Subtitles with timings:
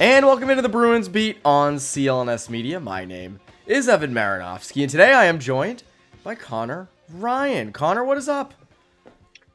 [0.00, 2.80] And welcome into the Bruins beat on CLNS Media.
[2.80, 5.82] My name is Evan Marinofsky, and today I am joined
[6.24, 7.70] by Conor Ryan.
[7.70, 8.54] Conor, what is up?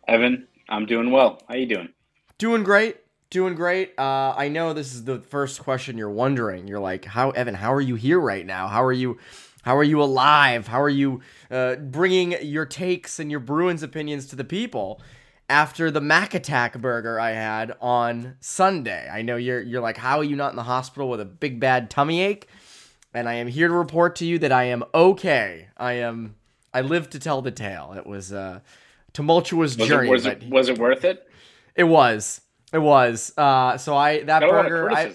[0.08, 1.42] Evan, I'm doing well.
[1.48, 1.90] How you doing?
[2.38, 2.98] Doing great.
[3.32, 3.98] Doing great.
[3.98, 6.68] Uh, I know this is the first question you're wondering.
[6.68, 7.56] You're like, how, Evan?
[7.56, 8.68] How are you here right now?
[8.68, 9.18] How are you?
[9.64, 10.68] How are you alive?
[10.68, 15.02] How are you uh, bringing your takes and your Bruins opinions to the people?
[15.50, 19.10] After the Mac Attack burger I had on Sunday.
[19.12, 21.60] I know you're you're like, how are you not in the hospital with a big
[21.60, 22.48] bad tummy ache?
[23.14, 25.70] And I am here to report to you that I am okay.
[25.78, 26.36] I am.
[26.74, 27.94] I live to tell the tale.
[27.98, 28.62] It was a
[29.14, 30.10] tumultuous Was journey.
[30.10, 31.28] it was it was it worth it?
[31.76, 32.42] it was.
[32.74, 33.32] It was.
[33.38, 34.92] Uh, so I that Got a lot of burger.
[34.92, 35.14] I,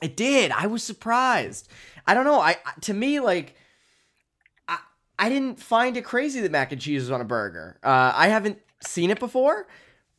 [0.00, 0.50] it did.
[0.52, 1.68] I was surprised.
[2.06, 2.40] I don't know.
[2.40, 3.54] I to me like
[4.66, 4.78] I
[5.18, 7.78] I didn't find it crazy that mac and cheese was on a burger.
[7.82, 9.66] Uh, I haven't seen it before,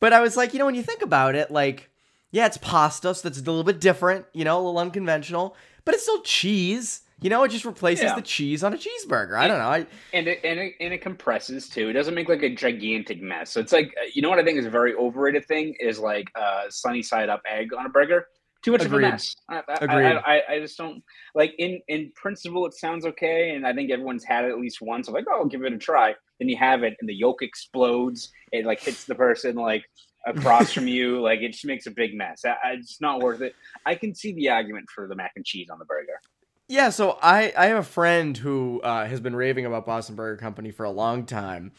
[0.00, 1.90] but I was like, you know, when you think about it, like,
[2.30, 5.94] yeah, it's pasta, so that's a little bit different, you know, a little unconventional, but
[5.94, 7.02] it's still cheese.
[7.20, 8.16] You know, it just replaces Yeah.
[8.16, 9.36] the cheese on a cheeseburger.
[9.38, 9.68] I don't know.
[9.68, 11.88] I and it, and it and it compresses too.
[11.88, 13.50] It doesn't make like a gigantic mess.
[13.52, 16.00] So it's like uh, you know what I think is a very overrated thing is
[16.00, 18.26] like uh, sunny side up egg on a burger.
[18.64, 19.04] Too much Agreed.
[19.04, 19.36] of a mess.
[19.48, 20.04] I, I, Agreed.
[20.04, 21.00] I, I, I just don't
[21.36, 24.80] like in in principle it sounds okay, and I think everyone's had it at least
[24.80, 25.06] once.
[25.06, 26.16] I'm like, oh, I'll give it a try.
[26.42, 28.32] Then you have it, and the yolk explodes.
[28.50, 29.84] It like hits the person like
[30.26, 31.20] across from you.
[31.22, 32.42] Like it just makes a big mess.
[32.44, 33.54] I, I, it's not worth it.
[33.86, 36.20] I can see the argument for the mac and cheese on the burger.
[36.66, 40.36] Yeah, so I I have a friend who uh, has been raving about Boston Burger
[40.36, 41.70] Company for a long time,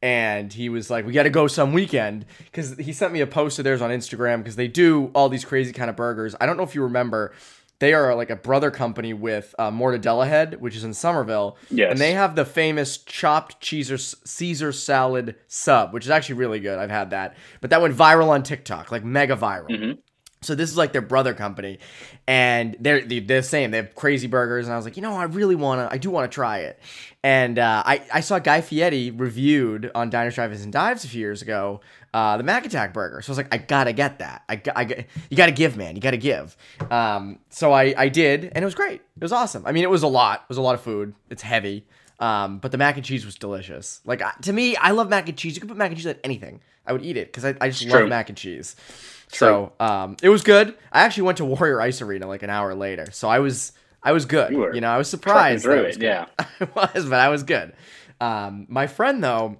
[0.00, 3.26] and he was like, "We got to go some weekend," because he sent me a
[3.26, 6.36] post of theirs on Instagram because they do all these crazy kind of burgers.
[6.40, 7.32] I don't know if you remember,
[7.82, 11.90] they are like a brother company with uh, Mortadella Head, which is in Somerville, Yes.
[11.90, 16.78] and they have the famous chopped Caesar Caesar salad sub, which is actually really good.
[16.78, 19.68] I've had that, but that went viral on TikTok, like mega viral.
[19.68, 19.98] Mhm.
[20.42, 21.78] So this is like their brother company,
[22.26, 23.70] and they're they're the same.
[23.70, 26.10] They have crazy burgers, and I was like, you know, I really wanna, I do
[26.10, 26.78] want to try it.
[27.22, 31.20] And uh, I I saw Guy Fieri reviewed on Diners, Drive-ins, and Dives a few
[31.20, 31.80] years ago
[32.14, 33.22] uh, the Mac Attack burger.
[33.22, 34.42] So I was like, I gotta get that.
[34.48, 35.94] I, I you gotta give, man.
[35.96, 36.56] You gotta give.
[36.90, 39.00] Um, so I I did, and it was great.
[39.16, 39.64] It was awesome.
[39.66, 40.40] I mean, it was a lot.
[40.40, 41.14] It was a lot of food.
[41.30, 41.86] It's heavy.
[42.20, 44.00] Um, but the mac and cheese was delicious.
[44.04, 45.54] Like to me, I love mac and cheese.
[45.56, 46.60] You could put mac and cheese on anything.
[46.86, 48.08] I would eat it because I, I just It's love true.
[48.08, 48.76] mac and cheese.
[49.32, 50.74] So um, it was good.
[50.92, 53.72] I actually went to Warrior Ice Arena like an hour later, so I was
[54.02, 54.52] I was good.
[54.52, 55.64] You were You know, I was surprised.
[55.64, 56.06] through I was it, good.
[56.06, 56.26] yeah.
[56.60, 57.72] I was, but I was good.
[58.20, 59.56] Um, my friend though,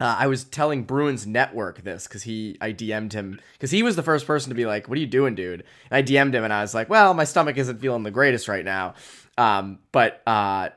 [0.00, 3.96] uh, I was telling Bruins Network this because he, I DM'd him because he was
[3.96, 6.44] the first person to be like, "What are you doing, dude?" And I DM'd him
[6.44, 8.94] and I was like, "Well, my stomach isn't feeling the greatest right now,"
[9.38, 10.70] um, but uh,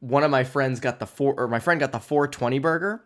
[0.00, 3.04] one of my friends got the four, or my friend got the 420 burger,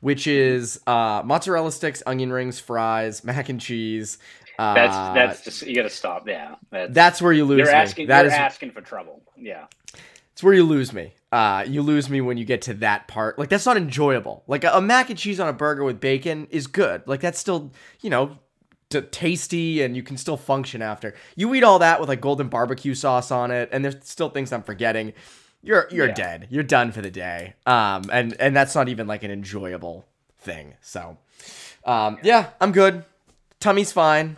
[0.00, 4.18] which is uh, mozzarella sticks, onion rings, fries, mac and cheese.
[4.58, 6.28] Uh, That's that's just you got to stop.
[6.28, 7.72] Yeah, that's, that's where you lose you're me.
[7.72, 8.06] asking.
[8.08, 9.22] That you're is- asking for trouble.
[9.36, 9.66] Yeah,
[10.32, 11.14] It's where you lose me.
[11.32, 13.38] Uh, you lose me when you get to that part.
[13.38, 14.44] Like that's not enjoyable.
[14.46, 17.02] Like a, a mac and cheese on a burger with bacon is good.
[17.06, 17.72] Like that's still,
[18.02, 18.38] you know,
[19.10, 21.14] tasty and you can still function after.
[21.34, 24.52] You eat all that with like golden barbecue sauce on it, and there's still things
[24.52, 25.14] I'm forgetting.
[25.62, 26.14] You're you're Yeah.
[26.14, 26.46] dead.
[26.50, 27.54] You're done for the day.
[27.66, 30.04] Um, and and that's not even like an enjoyable
[30.40, 30.74] thing.
[30.80, 31.18] So,
[31.84, 33.04] um, yeah, I'm good.
[33.60, 34.36] Tummy's fine.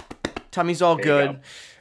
[0.51, 1.41] Tummy's all There good.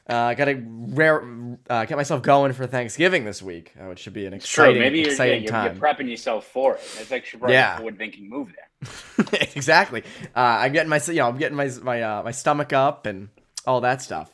[0.09, 1.23] Uh, I gotta rare,
[1.69, 4.65] uh, get myself going for Thanksgiving this week, uh, which should be an it's true.
[4.65, 5.75] exciting, Maybe you're, yeah, exciting you're, time.
[5.77, 6.81] you're prepping yourself for it.
[6.97, 7.75] That's actually probably Yeah.
[7.75, 9.39] a forward-thinking move there.
[9.55, 10.03] exactly.
[10.35, 13.29] Uh, I'm getting my, you know, I'm getting my my uh, my stomach up and
[13.65, 14.29] all that stuff.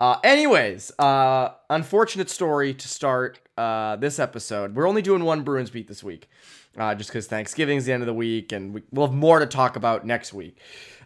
[0.00, 4.74] Uh, anyways, uh, unfortunate story to start uh, this episode.
[4.74, 6.28] We're only doing one Bruins beat this week,
[6.76, 9.46] uh, just because Thanksgiving's the end of the week, and we, we'll have more to
[9.46, 10.58] talk about next week.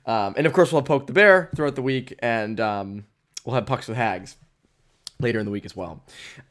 [0.06, 3.04] Um, and of course, we'll have poke the bear throughout the week, and um,
[3.44, 4.36] we'll have pucks with Haggs
[5.20, 6.02] later in the week as well.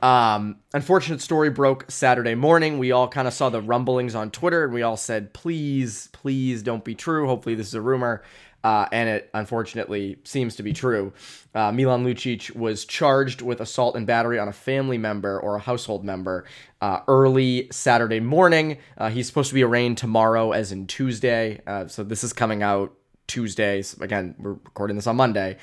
[0.02, 2.78] Um, unfortunate story broke Saturday morning.
[2.78, 6.62] We all kind of saw the rumblings on Twitter, and we all said, "Please, please,
[6.64, 8.24] don't be true." Hopefully, this is a rumor.
[8.68, 11.14] Uh, and it unfortunately seems to be true.
[11.56, 15.60] Uh, Milan Lucic was charged with assault and battery on a family member or a
[15.60, 16.44] household member
[16.82, 18.78] uh, early Saturday morning.
[18.98, 21.62] Uh, he's supposed to be arraigned tomorrow, as in Tuesday.
[21.66, 22.94] Uh, so this is coming out
[23.28, 23.94] Tuesdays.
[24.02, 25.56] Again, we're recording this on Monday.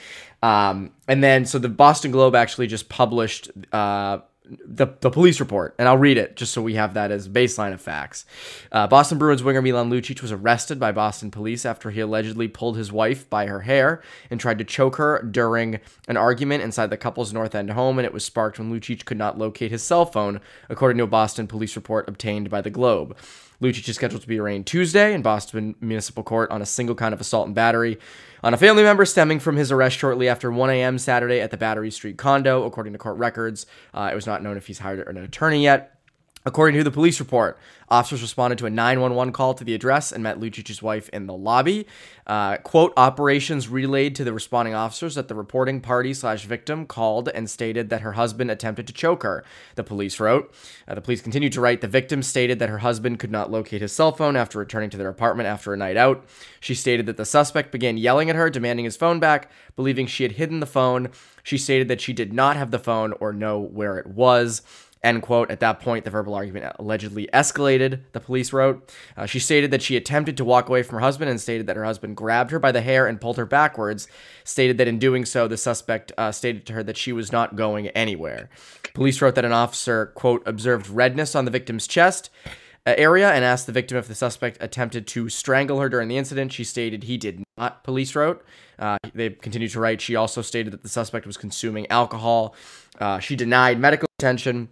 [0.42, 5.74] Um, and then, so the Boston Globe actually just published uh, the, the police report,
[5.78, 8.26] and I'll read it just so we have that as baseline of facts.
[8.70, 12.76] Uh, Boston Bruins winger Milan Lucic was arrested by Boston police after he allegedly pulled
[12.76, 16.96] his wife by her hair and tried to choke her during an argument inside the
[16.98, 20.04] couple's North End home, and it was sparked when Lucic could not locate his cell
[20.04, 23.16] phone, according to a Boston police report obtained by the Globe.
[23.60, 27.14] Lucic is scheduled to be arraigned Tuesday in Boston Municipal Court on a single count
[27.14, 27.98] of assault and battery
[28.42, 30.98] on a family member stemming from his arrest shortly after 1 a.m.
[30.98, 33.64] Saturday at the Battery Street condo, according to court records.
[33.94, 35.93] Uh, it was not known if he's hired an attorney yet.
[36.46, 37.58] According to the police report,
[37.88, 41.32] officers responded to a 911 call to the address and met Lucic's wife in the
[41.32, 41.86] lobby.
[42.26, 47.30] Uh, quote, operations relayed to the responding officers that the reporting party slash victim called
[47.30, 49.42] and stated that her husband attempted to choke her,
[49.76, 50.52] the police wrote.
[50.86, 53.80] Uh, the police continued to write, the victim stated that her husband could not locate
[53.80, 56.26] his cell phone after returning to their apartment after a night out.
[56.60, 60.24] She stated that the suspect began yelling at her, demanding his phone back, believing she
[60.24, 61.08] had hidden the phone.
[61.42, 64.60] She stated that she did not have the phone or know where it was.
[65.04, 65.50] End quote.
[65.50, 68.90] At that point, the verbal argument allegedly escalated, the police wrote.
[69.18, 71.76] Uh, she stated that she attempted to walk away from her husband and stated that
[71.76, 74.08] her husband grabbed her by the hair and pulled her backwards.
[74.44, 77.54] Stated that in doing so, the suspect uh, stated to her that she was not
[77.54, 78.48] going anywhere.
[78.94, 82.30] Police wrote that an officer, quote, observed redness on the victim's chest
[82.86, 86.16] uh, area and asked the victim if the suspect attempted to strangle her during the
[86.16, 86.50] incident.
[86.50, 88.42] She stated he did not, police wrote.
[88.78, 90.00] Uh, they continued to write.
[90.00, 92.54] She also stated that the suspect was consuming alcohol.
[92.98, 94.70] Uh, she denied medical attention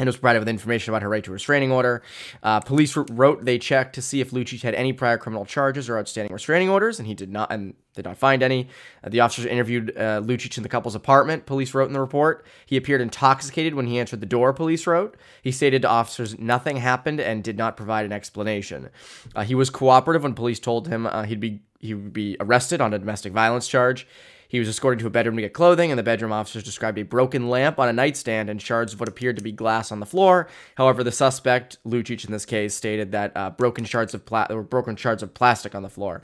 [0.00, 2.02] and was provided with information about her right to a restraining order.
[2.42, 5.98] Uh, police wrote they checked to see if Lucic had any prior criminal charges or
[5.98, 8.68] outstanding restraining orders, and he did not, and did not find any.
[9.04, 11.44] Uh, the officers interviewed uh, Lucic in the couple's apartment.
[11.44, 14.54] Police wrote in the report he appeared intoxicated when he answered the door.
[14.54, 18.88] Police wrote he stated to officers nothing happened and did not provide an explanation.
[19.36, 22.80] Uh, he was cooperative when police told him uh, he'd be he would be arrested
[22.80, 24.06] on a domestic violence charge.
[24.50, 27.04] He was escorted to a bedroom to get clothing, and the bedroom officers described a
[27.04, 30.06] broken lamp on a nightstand and shards of what appeared to be glass on the
[30.06, 30.48] floor.
[30.74, 34.56] However, the suspect, Lucic in this case, stated that uh, broken shards of pla- there
[34.56, 36.22] were broken shards of plastic on the floor.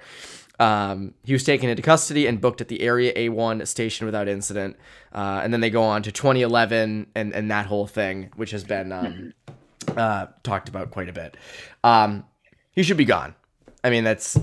[0.59, 4.77] Um, he was taken into custody and booked at the Area A1 station without incident.
[5.15, 8.65] Uh, and then they go on to 2011 and, and that whole thing, which has
[8.65, 9.35] been um,
[9.97, 11.37] uh, talked about quite a bit.
[11.85, 12.25] Um,
[12.73, 13.37] he should be gone.
[13.85, 14.37] I mean, that's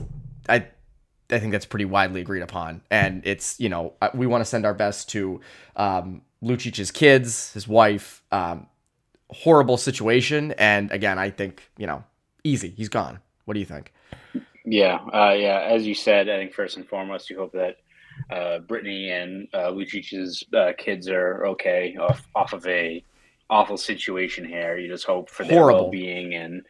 [0.47, 0.67] I
[1.33, 2.81] I think that's pretty widely agreed upon.
[2.89, 5.41] And it's, you know, uh, we want to send our best to
[5.75, 8.21] um, Lucic's kids, his wife.
[8.31, 8.67] Um,
[9.29, 10.53] horrible situation.
[10.57, 12.03] And again, I think, you know,
[12.43, 12.69] easy.
[12.69, 13.19] He's gone.
[13.45, 13.91] What do you think?
[14.63, 14.99] Yeah.
[15.13, 15.61] Uh, yeah.
[15.61, 17.77] As you said, I think first and foremost, you hope that
[18.29, 23.03] uh, Brittany and uh, Lucic's uh, kids are okay off, off of a
[23.49, 24.77] awful situation here.
[24.77, 26.61] You just hope for their well being and,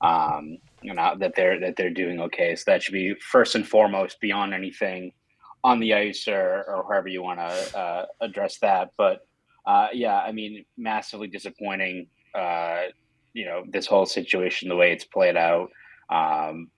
[0.00, 2.54] um, you know that they're that they're doing okay.
[2.56, 5.12] So that should be first and foremost beyond anything
[5.64, 8.90] on the ice or or however you want to uh, address that.
[8.96, 9.26] But
[9.66, 12.08] uh, yeah, I mean, massively disappointing.
[12.34, 12.84] Uh,
[13.34, 15.70] you know, this whole situation, the way it's played out.
[16.10, 16.70] Um,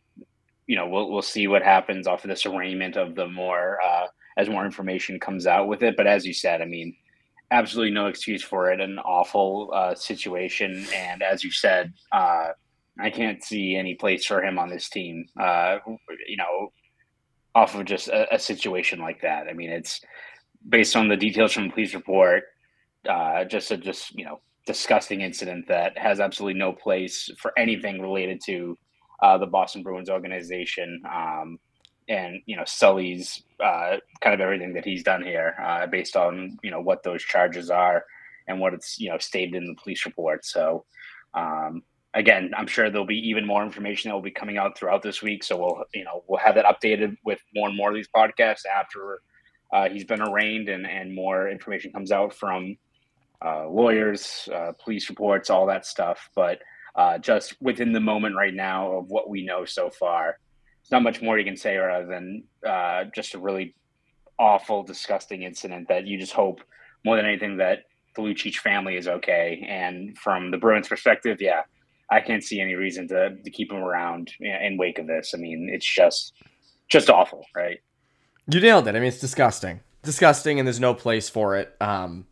[0.67, 4.07] you know, we'll we'll see what happens off of this arraignment of the more uh,
[4.37, 5.97] as more information comes out with it.
[5.97, 6.95] But as you said, I mean,
[7.51, 8.81] absolutely no excuse for it.
[8.81, 12.49] An awful uh, situation, and as you said, uh,
[12.99, 15.27] I can't see any place for him on this team.
[15.41, 15.79] Uh,
[16.29, 16.73] you know,
[17.55, 19.47] off of just a, a, situation like that.
[19.49, 20.01] I mean, it's
[20.69, 22.45] based on the details from the police report.
[23.09, 28.01] Uh, just a just you know disgusting incident that has absolutely no place for anything
[28.01, 28.79] related to
[29.23, 31.03] uh, the Boston Bruins organization.
[31.13, 31.59] Um,
[32.09, 36.59] and you know sullies uh, kind of everything that he's done here, uh, based on
[36.63, 38.05] you know what those charges are
[38.47, 40.45] and what it's you know stated in the police report.
[40.45, 40.85] So
[41.35, 41.83] um,
[42.15, 45.21] again, I'm sure there'll be even more information that will be coming out throughout this
[45.21, 45.43] week.
[45.43, 48.65] So we'll, you know, we'll have that updated with more and more of these podcasts
[48.67, 49.21] after
[49.73, 52.77] uh, he's been arraigned and, and more information comes out from
[53.45, 56.31] uh, lawyers, uh, police reports, all that stuff.
[56.37, 56.61] But
[56.95, 60.39] uh, just within the moment right now of what we know so far,
[60.83, 63.75] there's not much more you can say rather than uh, just a really
[64.39, 66.61] awful, disgusting incident that you just hope
[67.05, 67.81] more than anything that
[68.15, 69.67] the Lucic family is okay.
[69.69, 71.63] And from the Bruins perspective, yeah,
[72.11, 75.33] I can't see any reason to, to keep him around in wake of this.
[75.35, 76.35] I mean, it's just
[76.89, 77.79] just awful, right?
[78.51, 78.95] You nailed it.
[78.95, 81.75] I mean, it's disgusting, disgusting, and there's no place for it.
[81.81, 82.27] Um,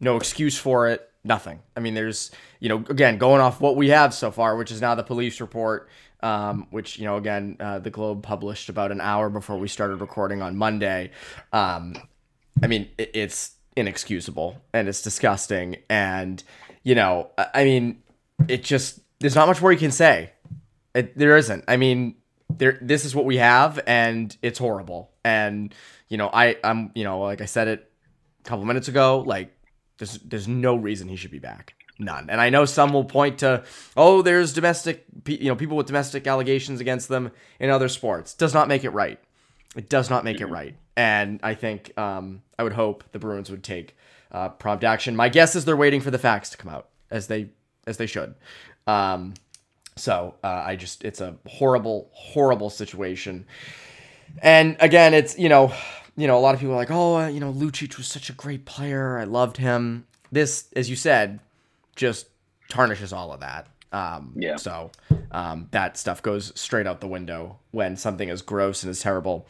[0.00, 1.10] no excuse for it.
[1.24, 1.60] Nothing.
[1.76, 2.30] I mean, there's
[2.60, 5.40] you know, again, going off what we have so far, which is now the police
[5.40, 5.88] report,
[6.20, 9.96] um, which you know, again, uh, the Globe published about an hour before we started
[9.96, 11.10] recording on Monday.
[11.52, 11.96] Um,
[12.62, 16.42] I mean, it, it's inexcusable and it's disgusting, and
[16.82, 18.02] you know, I, I mean,
[18.46, 20.32] it just there's not much more you can say.
[20.94, 21.64] It, there isn't.
[21.68, 22.16] I mean,
[22.48, 22.78] there.
[22.80, 25.10] This is what we have, and it's horrible.
[25.24, 25.74] And
[26.08, 27.90] you know, I, I'm, you know, like I said it
[28.44, 29.24] a couple minutes ago.
[29.26, 29.52] Like,
[29.98, 31.74] There's there's no reason he should be back.
[31.98, 32.28] None.
[32.28, 33.64] And I know some will point to,
[33.96, 38.34] oh, there's domestic, you know, people with domestic allegations against them in other sports.
[38.34, 39.18] Does not make it right.
[39.74, 40.76] It does not make it right.
[40.94, 43.96] And I think um, I would hope the Bruins would take
[44.30, 45.16] uh, prompt action.
[45.16, 47.50] My guess is they're waiting for the facts to come out, as they
[47.86, 48.34] as they should.
[48.86, 49.34] Um,
[49.96, 53.46] so uh, I just it's a horrible, horrible situation.
[54.42, 55.72] And again, it's you know,
[56.16, 58.30] you know, a lot of people are like, oh, uh, you know, Lucic was such
[58.30, 59.18] a great player.
[59.18, 60.06] I loved him.
[60.30, 61.40] This, as you said,
[61.94, 62.26] just
[62.68, 63.68] tarnishes all of that.
[63.92, 64.56] Um, Yeah.
[64.56, 64.90] So
[65.30, 69.46] um, that stuff goes straight out the window when something is gross and as terrible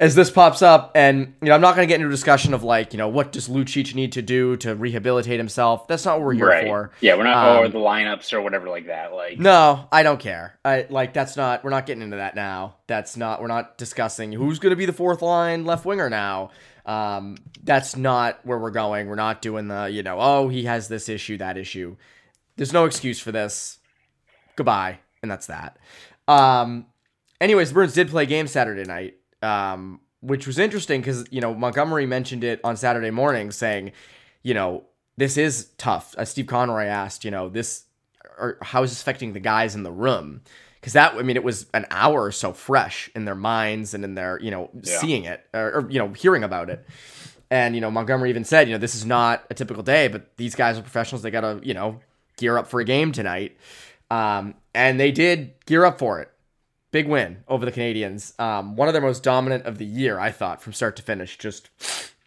[0.00, 0.92] as this pops up.
[0.94, 3.08] And you know, I'm not going to get into a discussion of like, you know,
[3.08, 5.88] what does Lucic need to do to rehabilitate himself?
[5.88, 6.66] That's not what we're here right.
[6.66, 6.90] for.
[7.00, 9.12] Yeah, we're not Um, or the lineups or whatever like that.
[9.12, 10.58] Like No, I don't care.
[10.64, 11.64] I like that's not.
[11.64, 12.76] We're not getting into that now.
[12.86, 13.40] That's not.
[13.40, 16.50] We're not discussing who's going to be the fourth line left winger now.
[16.86, 19.08] Um, that's not where we're going.
[19.08, 21.96] We're not doing the you know oh he has this issue that issue.
[22.56, 23.78] There's no excuse for this.
[24.56, 25.78] Goodbye, and that's that.
[26.26, 26.86] Um,
[27.40, 31.40] anyways, the Bruins did play a game Saturday night, um, which was interesting because you
[31.40, 33.92] know Montgomery mentioned it on Saturday morning, saying,
[34.42, 34.84] you know,
[35.16, 36.14] this is tough.
[36.24, 37.84] Steve Conroy asked, you know, this
[38.38, 40.42] or how is this affecting the guys in the room?
[40.80, 44.04] Because that, I mean, it was an hour or so fresh in their minds and
[44.04, 44.98] in their, you know, Yeah.
[45.00, 46.86] seeing it or, or, you know, hearing about it.
[47.50, 50.36] And, you know, Montgomery even said, you know, this is not a typical day, but
[50.36, 51.22] these guys are professionals.
[51.22, 51.98] They got to, you know,
[52.36, 53.56] gear up for a game tonight.
[54.08, 56.30] Um, and they did gear up for it.
[56.90, 58.38] Big win over the Canadiens.
[58.40, 61.36] Um, one of their most dominant of the year, I thought, from start to finish.
[61.36, 61.70] Just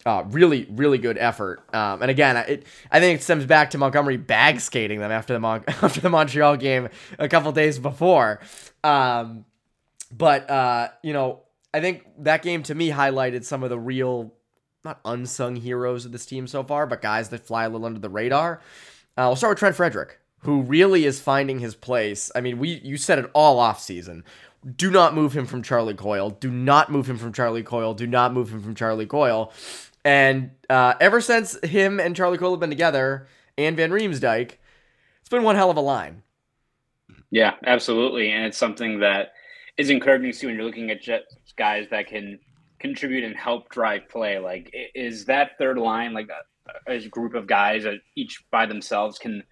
[0.06, 1.62] uh, really, really good effort.
[1.74, 5.34] Um, and again, it, I think it stems back to Montgomery bag skating them after
[5.34, 6.90] the Mon- after the Montreal game
[7.20, 8.40] a couple days before.
[8.84, 9.46] Um,
[10.12, 11.42] but uh, you know,
[11.74, 14.34] I think that game to me highlighted some of the real,
[14.84, 18.00] not unsung heroes of this team so far, but guys that fly a little under
[18.00, 18.62] the radar.
[19.18, 22.32] Uh, we'll start with Trent Frederic, who really is finding his place.
[22.36, 24.24] I mean, we you said it all off season.
[24.76, 26.30] Do not move him from Charlie Coyle.
[26.30, 27.94] Do not move him from Charlie Coyle.
[27.94, 29.52] Do not move him from Charlie Coyle.
[30.06, 33.28] And uh, ever since him and Charlie Coyle have been together,
[33.58, 34.54] and Van Riemsdyk,
[35.20, 36.24] it's been one hell of a line.
[37.32, 39.34] Yeah, absolutely, and it's something that
[39.78, 41.24] is encouraging to see when you're looking at just
[41.56, 42.40] guys that can
[42.80, 44.38] contribute and help drive play.
[44.40, 46.30] Like, is that third line like
[46.88, 49.44] a, a group of guys that each by themselves can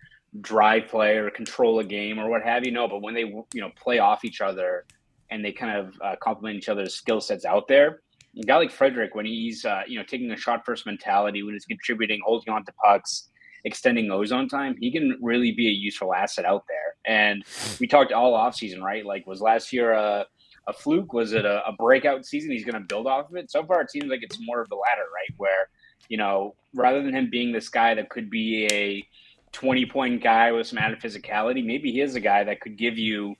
[0.42, 2.72] drive play or control a game or what have you?
[2.72, 4.86] No, but when they you know play off each other
[5.32, 8.02] and they kind of uh, complement each other's skill sets out there.
[8.38, 11.54] A guy like Frederic, when he's uh, you know taking a shot first mentality, when
[11.54, 13.30] he's contributing, holding on to pucks,
[13.66, 16.96] extending ozone time, he can really be a useful asset out there.
[17.06, 17.44] And
[17.80, 19.06] we talked all offseason, right?
[19.06, 20.26] Like, was last year a,
[20.68, 21.14] a fluke?
[21.14, 22.52] Was it a, a breakout season?
[22.52, 23.50] He's going to build off of it.
[23.52, 25.34] So far, it seems like it's more of the latter, right?
[25.38, 25.70] Where,
[26.08, 29.08] you know, rather than him being this guy that could be a
[29.52, 32.98] 20 point guy with some added physicality, maybe he is a guy that could give
[32.98, 33.36] you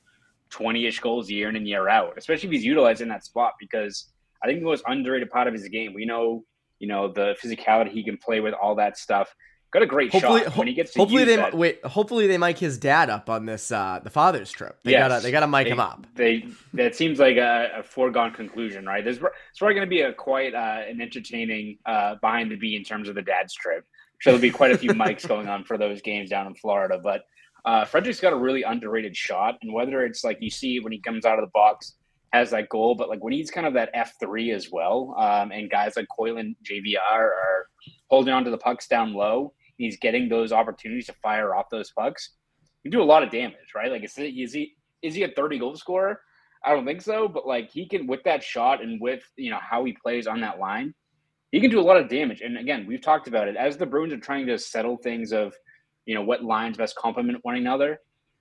[0.50, 3.54] 20 ish goals year in and year out, especially if he's utilized in that spot
[3.60, 4.12] because
[4.44, 6.44] I think the most underrated part of his game, we know,
[6.80, 9.34] you know, the physicality he can play with, all that stuff.
[9.72, 11.54] Got a great Hopefully, shot when he gets to hopefully they that.
[11.54, 11.86] wait.
[11.86, 14.80] Hopefully they mic his dad up on this uh, the father's trip.
[14.84, 15.08] They Yes.
[15.08, 16.08] gotta they gotta mic they, him up.
[16.16, 19.04] They that seems like a, a foregone conclusion, right?
[19.04, 22.76] There's it's probably going to be a quite uh, an entertaining uh, behind the B
[22.76, 23.86] in terms of the dad's trip.
[24.22, 27.00] So there'll be quite a few mics going on for those games down in Florida.
[27.04, 27.26] But
[27.66, 31.00] uh, Frederic's got a really underrated shot, and whether it's like you see when he
[31.00, 31.96] comes out of the box
[32.34, 35.52] has that goal, but like when he's kind of that F three as well, um,
[35.52, 37.68] and guys like Coyle and JVR are
[38.10, 39.54] holding on to the pucks down low.
[39.78, 42.32] He's getting those opportunities to fire off those pucks.
[42.84, 43.92] You do a lot of damage, right?
[43.92, 46.22] Like, is he is he is he a thirty goal scorer?
[46.64, 49.60] I don't think so, but like he can with that shot and with you know
[49.62, 50.94] how he plays on that line,
[51.52, 52.42] he can do a lot of damage.
[52.42, 55.54] And again, we've talked about it as the Bruins are trying to settle things of
[56.06, 58.00] you know what lines best complement one another.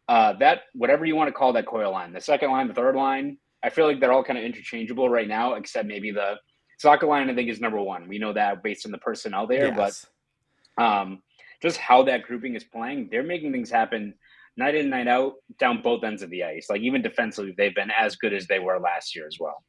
[0.09, 2.97] Uh, that whatever you want to call that Coyle line, the second line, the third
[2.97, 6.37] line, I feel like they're all kind of interchangeable right now, except maybe the
[6.83, 7.29] Zacha line.
[7.29, 8.09] I think is number one.
[8.09, 10.07] We know that based on the personnel there, Yes.
[10.77, 11.23] but um,
[11.61, 14.15] just how that grouping is playing, they're making things happen
[14.57, 16.69] night in, night out, down both ends of the ice.
[16.71, 19.63] Like even defensively, they've been as good as they were last year as well.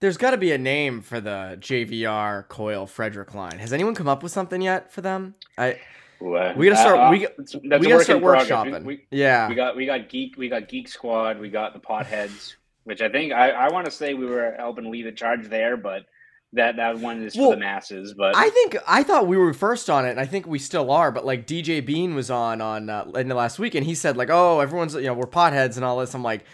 [0.00, 3.58] There's got to be a name for the JVR Coyle Frederic line.
[3.58, 5.34] Has anyone come up with something yet for them?
[5.56, 5.78] I
[6.20, 8.84] Uh, We gotta start- uh, we- that's we gotta start workshopping.
[8.84, 9.48] We, we, yeah.
[9.48, 11.38] we got we got geek we got geek squad.
[11.38, 12.54] We got the potheads,
[12.84, 15.76] which I think I, I want to say we were helping lead the charge there,
[15.76, 16.06] but
[16.52, 18.14] that that one is Well, for the masses.
[18.16, 20.90] But I think I thought we were first on it, and I think we still
[20.90, 21.10] are.
[21.12, 24.16] But like DJ Bean was on on uh, in the last week, and he said
[24.16, 26.44] like, "Oh, everyone's you know we're potheads and all this." I'm like,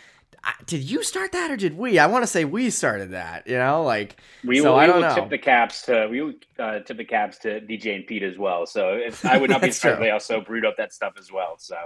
[0.45, 1.99] I, did you start that or did we?
[1.99, 3.47] I want to say we started that.
[3.47, 5.15] You know, like we, so we don't will know.
[5.15, 8.37] tip the caps to we will uh, tip the caps to DJ and Pete as
[8.39, 8.67] well.
[8.67, 11.55] So if, I would not be surprised they also brewed up that stuff as well.
[11.59, 11.77] So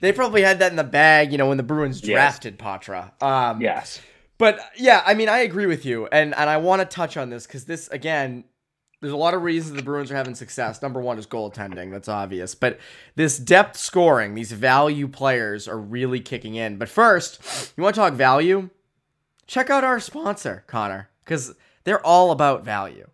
[0.00, 2.38] They probably had that in the bag, you know, when the Bruins Yes.
[2.38, 3.10] drafted Poitras.
[3.22, 4.00] Um, yes,
[4.38, 7.28] But yeah, I mean, I agree with you, and and I want to touch on
[7.28, 8.44] this because this again,
[9.00, 10.82] there's a lot of reasons the Bruins are having success.
[10.82, 12.78] Number one is goaltending, that's obvious, but
[13.14, 16.76] this depth scoring, these value players are really kicking in.
[16.76, 18.68] But first, you want to talk value?
[19.46, 21.54] Check out our sponsor, Conor, because
[21.84, 23.06] they're all about value.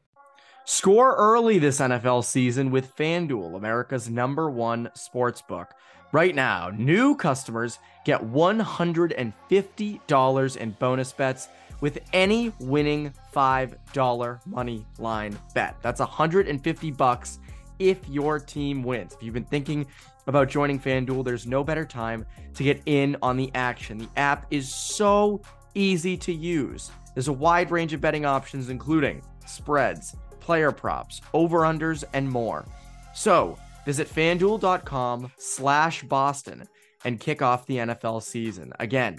[0.65, 5.73] Score early this NFL season with FanDuel, America's number one sports book.
[6.11, 11.49] Right now, new customers get $150 in bonus bets
[11.81, 15.77] with any winning $5 money line bet.
[15.83, 17.39] That's 150 bucks
[17.79, 19.15] if your team wins.
[19.15, 19.87] If you've been thinking
[20.27, 23.99] about joining FanDuel, there's no better time to get in on the action.
[23.99, 25.41] The app is so
[25.75, 26.91] easy to use.
[27.15, 32.67] There's a wide range of betting options, including spreads, player props, over-unders, and more.
[33.15, 36.67] So visit fanduel.com slash Boston
[37.05, 38.73] and kick off the NFL season.
[38.81, 39.19] Again,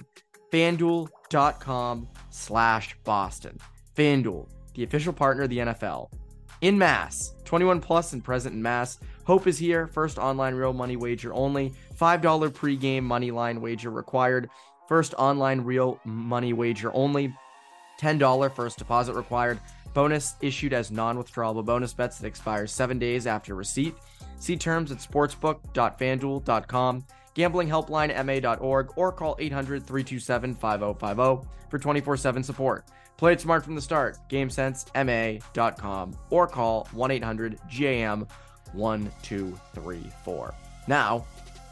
[0.52, 3.58] fanduel.com slash Boston.
[3.96, 6.10] Fanduel, the official partner of the NFL.
[6.62, 9.00] In Mass, 21 plus and present in Mass.
[9.26, 9.88] Hope is here.
[9.88, 11.74] First online real money wager only.
[12.00, 14.50] $5 pregame money line wager required.
[14.88, 17.34] First online real money wager only.
[18.00, 19.60] $10 first deposit required.
[19.94, 23.96] Bonus issued as non withdrawable bonus bets that expires seven days after receipt.
[24.40, 27.06] See terms at sportsbook.fanduel.com,
[27.38, 32.86] gamblinghelplinema.org, or call 800 327 5050 for 24 7 support.
[33.18, 34.18] Play it smart from the start.
[34.30, 38.28] GameSenseMA.com or call 1 800 GAM
[38.74, 40.54] 1234.
[40.88, 41.26] Now,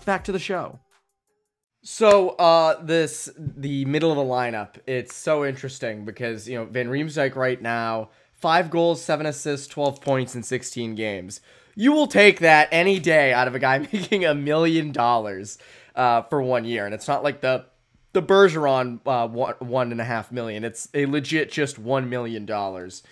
[0.06, 0.80] back to the show.
[1.84, 4.78] So, uh, this the middle of the lineup.
[4.88, 10.02] It's so interesting because you know Van Riemsdyk right now, five goals, seven assists, twelve
[10.02, 11.42] points in sixteen games.
[11.76, 15.58] You will take that any day out of a guy making a million dollars
[15.96, 17.66] uh, for one year, and it's not like the
[18.14, 20.64] the Bergeron uh, one, one and a half million.
[20.64, 23.04] It's a legit just one million dollars.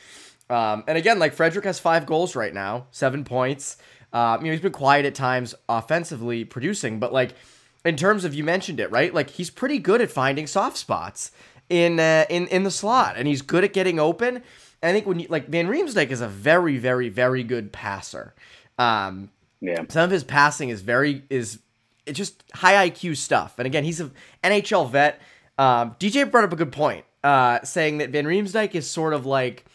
[0.49, 3.77] Um, and again, like Frederic has five goals right now, seven points.
[4.13, 7.33] Uh, you know, he's been quiet at times offensively producing, but like
[7.83, 9.13] in terms of you mentioned it, right?
[9.13, 11.31] Like he's pretty good at finding soft spots
[11.69, 14.43] in uh, in in the slot, and he's good at getting open.
[14.83, 18.33] I think when you like Van Riemsdyk is a very, very, very good passer.
[18.77, 19.29] Um,
[19.61, 21.59] yeah, some of his passing is very is
[22.05, 23.55] it's just high IQ stuff.
[23.57, 24.11] And again, he's an
[24.43, 25.21] NHL vet.
[25.57, 29.25] Um, DJ brought up a good point, uh, saying that Van Riemsdyk is sort of
[29.25, 29.65] like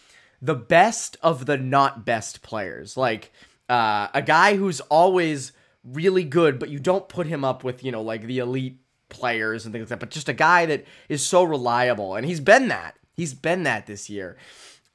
[0.43, 3.33] the best of the not best players, like
[3.69, 5.53] uh, a guy who's always
[5.85, 9.65] really good, but you don't put him up with you know like the elite players
[9.65, 10.01] and things like that.
[10.01, 12.97] But just a guy that is so reliable, and he's been that.
[13.15, 14.37] He's been that this year.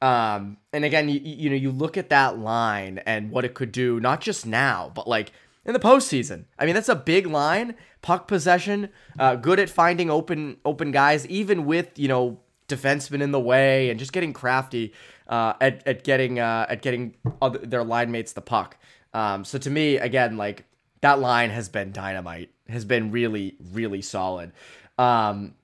[0.04, 3.72] Um, and again, you, you know, you look at that line and what it could
[3.72, 5.32] do, not just now, but like
[5.64, 6.44] in the postseason.
[6.58, 7.74] I mean, that's a big line.
[8.02, 12.38] Puck possession, uh, good at finding open open guys, even with you know
[12.68, 14.92] defensemen in the way, and just getting crafty
[15.26, 18.76] uh, at at getting uh, at getting other, their line mates the puck.
[19.14, 20.66] Um, so to me, again, like
[21.00, 24.52] that line has been dynamite, has been really really solid.
[24.98, 25.54] Um,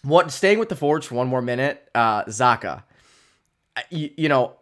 [0.00, 2.84] what staying with the forwards for one more minute, uh, Zacha.
[3.90, 4.54] You, you know,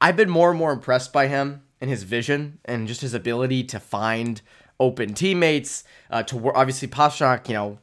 [0.00, 3.64] I've been more and more impressed by him and his vision and just his ability
[3.64, 4.40] to find
[4.80, 5.84] open teammates.
[6.10, 7.78] Uh, to work, obviously Pastrnak, you know,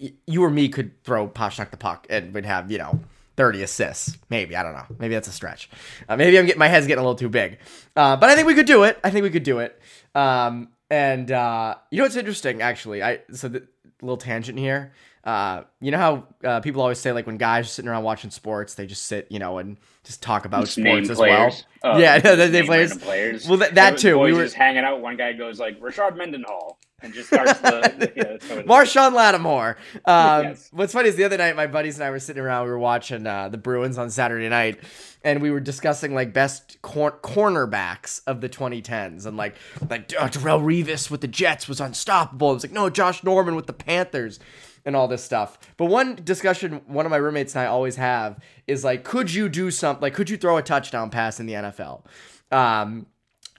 [0.00, 3.00] y- you or me could throw Pastrnak the puck and would have you know
[3.36, 4.16] 30 assists.
[4.28, 4.86] Maybe I don't know.
[4.98, 5.70] Maybe that's a stretch.
[6.08, 7.58] Uh, maybe I'm getting my head's getting a little too big.
[7.96, 8.98] Uh, but I think we could do it.
[9.04, 9.80] I think we could do it.
[10.14, 13.02] Um, and uh, you know what's interesting actually?
[13.02, 13.66] I so the
[14.02, 14.92] little tangent here.
[15.24, 18.30] Uh, you know how uh, people always say like when guys are sitting around watching
[18.30, 21.64] sports, they just sit, you know, and just talk about Just sports as players.
[21.82, 21.94] well.
[21.94, 22.96] Oh, yeah, they, they name players.
[22.98, 23.48] players.
[23.48, 24.16] Well, that, that too.
[24.16, 25.00] Boys We were just hanging out.
[25.00, 28.12] One guy goes like Rashard Mendenhall and just starts the.
[28.16, 28.66] yeah, that's how it is.
[28.66, 29.76] Marshon Lattimore.
[30.06, 30.68] Um, Yes.
[30.72, 32.64] What's funny is the other night, my buddies and I were sitting around.
[32.64, 34.80] We were watching uh, the Bruins on Saturday night,
[35.22, 39.54] and we were discussing like best cor- cornerbacks of the 2010s, and like
[39.88, 42.50] like uh, Darrelle Revis with the Jets was unstoppable.
[42.50, 44.40] It was like no, Josh Norman with the Panthers.
[44.84, 45.58] And all this stuff.
[45.76, 49.48] But one discussion one of my roommates and I always have is like, could you
[49.48, 50.02] do something?
[50.02, 52.04] Like, could you throw a touchdown pass in the NFL?
[52.50, 53.06] Um,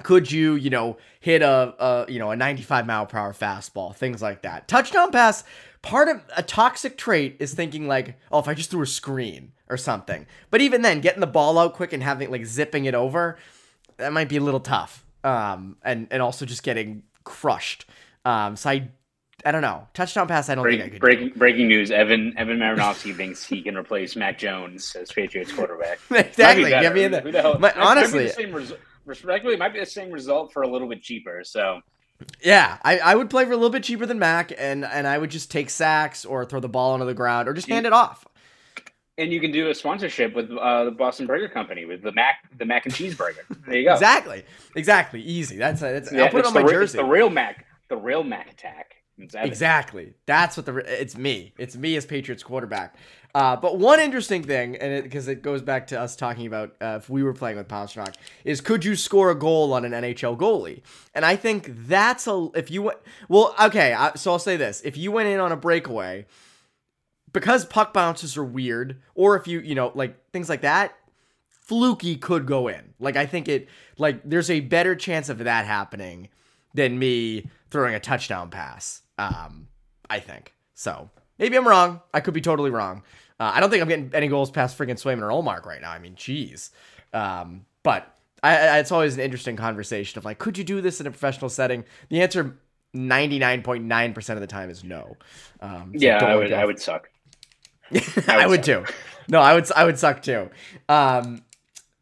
[0.01, 3.95] could you you know hit a, a you know a 95 mile per hour fastball
[3.95, 5.43] things like that touchdown pass
[5.83, 9.51] part of a toxic trait is thinking like oh if i just threw a screen
[9.69, 12.95] or something but even then getting the ball out quick and having like zipping it
[12.95, 13.37] over
[13.97, 17.85] that might be a little tough um and and also just getting crushed
[18.25, 18.89] um so i
[19.45, 19.87] I don't know.
[19.93, 21.01] Touchdown pass, I don't Break, think I could.
[21.01, 21.35] breaking do.
[21.35, 25.99] breaking news: Evan Evan Marinofsky thinks he can replace Mac Jones as Patriots quarterback.
[26.11, 26.65] exactly.
[26.65, 26.69] Be.
[26.69, 27.21] Get me in there.
[27.21, 28.75] The hell- My- might- might be honestly- the same
[29.05, 31.43] respectively, it might be the same result for a little bit cheaper.
[31.43, 31.81] So
[32.41, 35.17] Yeah, I, I would play for a little bit cheaper than Mac, and and I
[35.17, 37.91] would just take sacks or throw the ball onto the ground or just hand it
[37.93, 38.25] off.
[39.17, 42.37] and you can do a sponsorship with uh, the Boston Burger Company with the mac
[42.57, 43.41] the mac and cheeseburger.
[43.65, 43.93] There you go.
[43.93, 44.45] Exactly.
[44.75, 45.21] Exactly.
[45.21, 45.57] Easy.
[45.57, 46.11] That's that's.
[46.13, 46.97] Yeah, I'll put it on my the, jersey.
[46.97, 48.95] The real Mac, the real Mac attack.
[49.23, 49.35] It's.
[49.35, 50.13] Exactly.
[50.25, 51.53] That's what the it's me.
[51.57, 52.95] It's me as Patriots quarterback.
[53.35, 56.99] Uh, but one interesting thing, and because it, goes back to us talking about uh,
[57.01, 58.13] if we were playing with Pastrnak,
[58.45, 60.81] is could you score a goal on an NHL goalie?
[61.15, 62.91] And I think that's a if you
[63.29, 63.93] well, okay.
[63.93, 66.27] I, so I'll say this: if you went in on a breakaway,
[67.31, 70.95] because puck bounces are weird, or if you you know like things like that,
[71.47, 72.93] fluky could go in.
[72.99, 76.29] Like I think it like there's a better chance of that happening
[76.73, 79.02] than me throwing a touchdown pass.
[79.17, 79.67] Um,
[80.09, 81.09] I think so.
[81.39, 82.01] Maybe I'm wrong.
[82.13, 83.03] I could be totally wrong.
[83.39, 85.91] Uh, I don't think I'm getting any goals past freaking Swayman or Ullmark right now.
[85.91, 86.69] I mean, jeez.
[87.13, 91.01] Um, but I, I, it's always an interesting conversation of like, could you do this
[91.01, 91.83] in a professional setting?
[92.09, 92.57] The answer,
[92.95, 95.17] 99.9% of the time, is no.
[95.61, 96.49] Um, so yeah, I would.
[96.49, 97.09] go I would suck.
[98.27, 98.85] I would too.
[99.27, 99.71] No, I would.
[99.71, 100.49] I would suck too.
[100.89, 101.43] Um.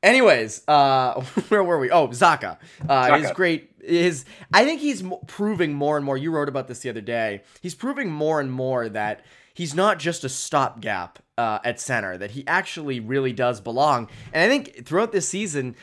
[0.04, 1.92] Anyways, uh, where were we?
[1.92, 2.58] Oh, Zacha.
[2.88, 3.71] Uh, his great.
[3.84, 4.26] His.
[4.54, 6.18] I think he's proving more and more.
[6.18, 7.42] You wrote about this the other day.
[7.62, 12.18] He's proving more and more that he's not just a stopgap uh, at center.
[12.18, 14.10] That he actually really does belong.
[14.34, 15.76] And I think throughout this season,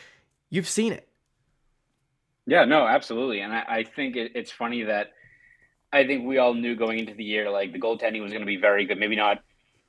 [0.50, 1.08] you've seen it.
[2.46, 3.40] Yeah, no, absolutely.
[3.40, 5.12] And I, I think it, it's funny that
[5.92, 8.46] I think we all knew going into the year like the goaltending was going to
[8.46, 8.98] be very good.
[8.98, 9.42] Maybe not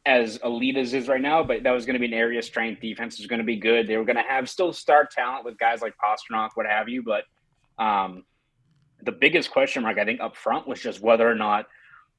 [0.05, 2.45] as elite as is right now, but that was going to be an area of
[2.45, 2.81] strength.
[2.81, 3.87] Defense was going to be good.
[3.87, 7.03] They were going to have still star talent with guys like Pastrnak, what have you.
[7.03, 7.23] But
[7.79, 8.23] um,
[9.01, 11.67] the biggest question mark I think up front was just whether or not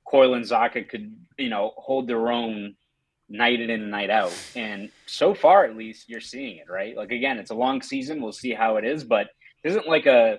[0.06, 2.74] Coyle and Zacha could, you know, hold their own
[3.28, 4.36] night in and night out.
[4.56, 6.96] And so far, at least, you're seeing it, right?
[6.96, 8.22] Like again, it's a long season.
[8.22, 9.28] We'll see how it is, but
[9.62, 10.38] it isn't like a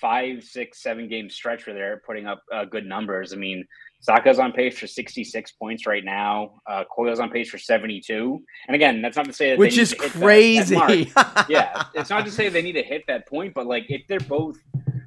[0.00, 3.32] five, six, seven game stretch where they're putting up uh, good numbers.
[3.32, 3.66] I mean,
[4.04, 6.60] Zacha's on pace for 66 points right now.
[6.66, 8.42] Uh, Coyle's on pace for 72.
[8.66, 10.18] And again, that's not to say that they Which need is to hit that-
[10.68, 11.12] that crazy.
[11.52, 14.20] yeah, it's not to say they need to hit that point, but like if they're
[14.20, 14.58] both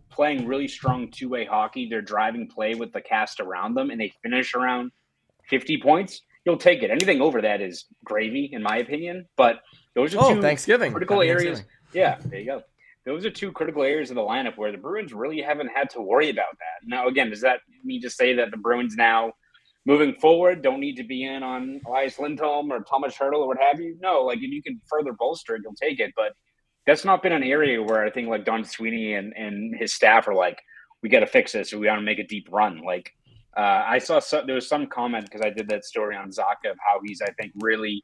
[0.10, 3.99] playing really strong two way hockey, they're driving play with the cast around them, and
[3.99, 4.91] they finish around
[5.49, 6.89] 50 points, you'll take it.
[6.89, 9.27] Anything over that is gravy, in my opinion.
[9.36, 9.58] But
[9.93, 10.91] those are oh, two Thanksgiving.
[10.93, 11.60] critical Happy areas.
[11.60, 11.71] Thanksgiving.
[11.93, 12.63] Yeah, there you go.
[13.06, 16.02] Those are two critical areas of the lineup where the Bruins really haven't had to
[16.02, 16.88] worry about that.
[16.88, 19.34] Now, again, does that mean to say that the Bruins now,
[19.86, 23.62] moving forward, don't need to be in on Elias Lindholm or Tomas Hertl or what
[23.62, 23.96] have you?
[24.02, 26.13] No, like if you can further bolster it, you'll take it.
[26.15, 26.34] But
[26.88, 30.28] that's not been an area where I think like Don Sweeney and, and his staff
[30.28, 30.60] are like,
[31.04, 32.82] we got to fix this or we got to make a deep run.
[32.84, 33.12] Like
[33.56, 36.72] uh, I saw so, there was some comment because I did that story on Zacha
[36.72, 38.04] of how he's I think really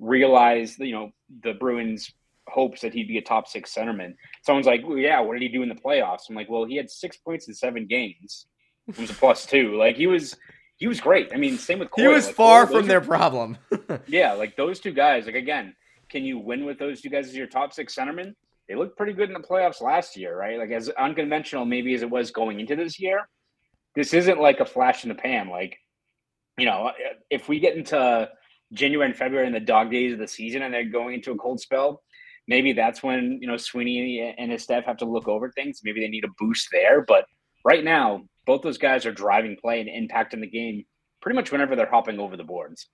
[0.00, 1.10] realized you know
[1.42, 2.12] the Bruins
[2.48, 4.14] hopes that he'd be a top six centerman.
[4.44, 6.28] Someone's like, well, yeah, what did he do in the playoffs?
[6.28, 8.46] I'm like, well, he had six points in seven games.
[8.88, 9.76] It was a plus two.
[9.76, 10.36] Like he was
[10.76, 11.30] he was great.
[11.32, 13.58] I mean, same with He was Like, far Coyle- from are- their problem.
[14.08, 15.74] yeah, like those two guys, like again,
[16.10, 18.34] can you win with those two guys as your top six centermen?
[18.68, 20.58] They looked pretty good in the playoffs last year, right?
[20.58, 23.20] Like as unconventional maybe as it was going into this year.
[23.94, 25.48] This isn't like a flash in the pan.
[25.50, 25.76] Like,
[26.58, 26.90] you know,
[27.30, 28.28] if we get into
[28.72, 31.36] January and February in the dog days of the season and they're going into a
[31.36, 32.02] cold spell,
[32.48, 35.80] maybe that's when, you know, Sweeney and his staff have to look over things.
[35.84, 37.02] Maybe they need a boost there.
[37.02, 37.24] But
[37.64, 40.84] right now, both those guys are driving play and impacting the game
[41.20, 42.88] pretty much whenever they're hopping over the boards.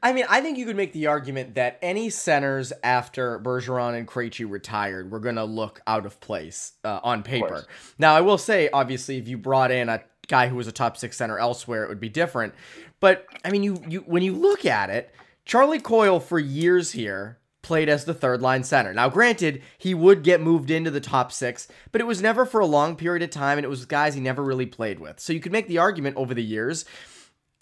[0.00, 4.06] I mean, I think you could make the argument that any centers after Bergeron and
[4.06, 7.66] Krejci retired were going to look out of place uh, on paper.
[7.98, 10.96] Now, I will say, obviously, if you brought in a guy who was a top
[10.96, 12.54] six center elsewhere, it would be different.
[13.00, 15.12] But I mean, you you when you look at it,
[15.44, 18.94] Charlie Coyle for years here played as the third line center.
[18.94, 22.60] Now, granted, he would get moved into the top six, but it was never for
[22.60, 25.20] a long period of time, and it was guys he never really played with.
[25.20, 26.84] So you could make the argument over the years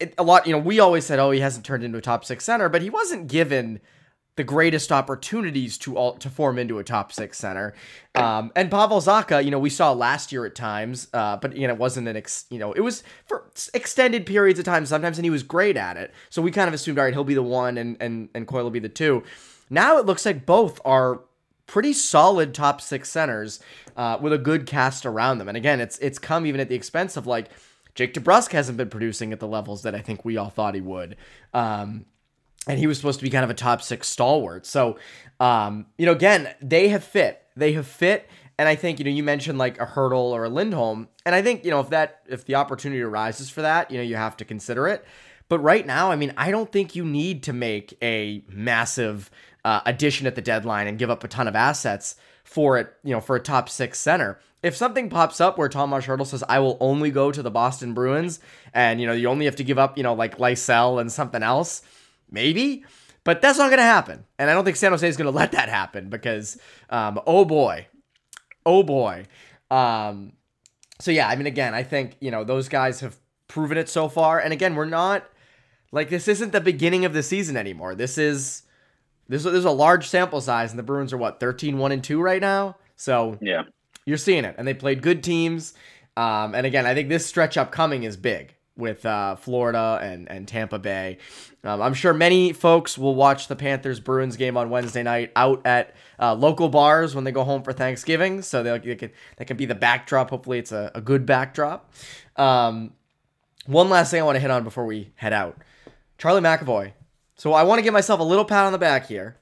[0.01, 2.25] it, a lot, you know, we always said, oh, he hasn't turned into a top
[2.25, 3.81] six center, but he wasn't given
[4.37, 7.73] the greatest opportunities to all to form into a top six center.
[8.17, 11.69] Um, and Pavel Zacha, you know, we saw last year at times, uh, but you
[11.69, 15.19] know, it wasn't an ex, you know, it was for extended periods of time sometimes,
[15.19, 16.13] and he was great at it.
[16.31, 18.65] So we kind of assumed, all right, he'll be the one, and and and Coyle
[18.65, 19.23] will be the two.
[19.75, 21.21] Now it looks like both are
[21.67, 23.61] pretty solid top six centers
[23.97, 25.49] uh, with a good cast around them.
[25.49, 27.51] And again, it's it's come even at the expense of like
[27.95, 30.81] Jake DeBrusk hasn't been producing at the levels that I think we all thought he
[30.81, 31.17] would.
[31.53, 32.07] Um,
[32.67, 34.67] and he was supposed to be kind of a top six stalwart.
[34.67, 34.99] So,
[35.39, 37.43] um, you know, again, they have fit.
[37.57, 40.49] They have fit, And I think, you know, you mentioned like a Hertl or a
[40.49, 41.09] Lindholm.
[41.27, 44.05] And I think, you know, if that if the opportunity arises for that, you know,
[44.05, 45.05] you have to consider it.
[45.49, 49.31] But right now, I mean, I don't think you need to make a massive
[49.65, 53.13] uh, addition at the deadline and give up a ton of assets for it, you
[53.13, 54.39] know, for a top six center.
[54.63, 57.95] If something pops up where Tomas Hertl says, I will only go to the Boston
[57.95, 58.41] Bruins
[58.73, 61.43] and, you know, you only have to give up, you know, like Lysell and something
[61.43, 61.83] else,
[62.31, 62.85] maybe.
[63.25, 64.25] But that's not going to happen.
[64.39, 66.59] And I don't think San Jose is going to let that happen because,
[66.91, 67.87] um, oh boy,
[68.65, 69.27] oh boy.
[69.71, 70.33] Um,
[71.01, 73.17] so yeah, I mean, again, I think, you know, those guys have
[73.49, 74.39] proven it so far.
[74.39, 75.25] And again, we're not
[75.93, 77.95] like this isn't the beginning of the season anymore.
[77.95, 78.63] This is
[79.29, 82.21] this there's a large sample size, and the Bruins are what 13 1 and 2
[82.21, 82.77] right now.
[82.97, 83.65] So yeah,
[84.05, 85.75] you're seeing it, and they played good teams.
[86.17, 90.47] Um, and again, I think this stretch upcoming is big with uh, Florida and and
[90.47, 91.19] Tampa Bay.
[91.63, 95.63] Um, I'm sure many folks will watch the Panthers Bruins game on Wednesday night out
[95.65, 98.43] at uh, local bars when they go home for Thanksgiving.
[98.43, 100.31] So they, they can that can be the backdrop.
[100.31, 101.93] Hopefully, it's a, a good backdrop.
[102.37, 102.93] Um,
[103.67, 105.57] one last thing I want to hit on before we head out.
[106.19, 106.93] Charlie McAvoy.
[107.37, 109.37] So I want to give myself a little pat on the back here.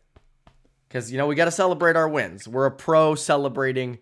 [0.89, 2.47] Because, you know, we got to celebrate our wins.
[2.47, 3.99] We're a pro celebrating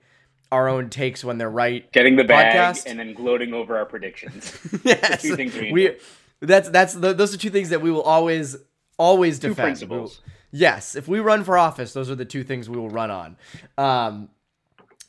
[0.51, 1.91] our own takes when they're right.
[1.93, 2.87] Getting the bag podcast.
[2.87, 4.59] and then gloating over our predictions.
[4.85, 5.23] yes.
[5.23, 5.97] two things we, we
[6.41, 8.57] that's that's the, those are two things that we will always
[8.99, 9.57] always defend.
[9.57, 10.21] Two principles.
[10.51, 13.37] yes, if we run for office, those are the two things we will run on.
[13.79, 14.31] Um,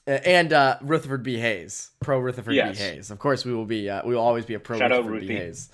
[0.06, 1.38] and uh, Rutherford B.
[1.38, 2.78] Hayes, pro Rutherford yes.
[2.78, 2.84] B.
[2.84, 3.12] Hayes.
[3.12, 3.90] Of course, we will be.
[3.90, 5.36] Uh, we will always be a pro Shout Rutherford B.
[5.36, 5.70] Hayes.